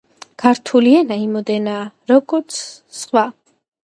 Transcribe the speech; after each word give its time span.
ქართული 0.43 0.93
ენა 1.01 1.17
იმოდენაა, 1.25 1.83
როგორც 2.13 2.57
ზღვა 3.03 3.27